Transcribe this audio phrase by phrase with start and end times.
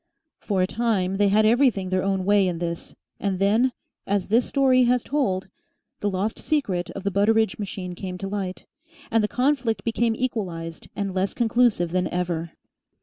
[0.39, 3.71] For a time they had everything their own way in this, and then,
[4.07, 5.47] as this story has told,
[5.99, 8.65] the lost secret of the Butteridge machine came to light,
[9.11, 12.49] and the conflict became equalized and less conclusive than ever.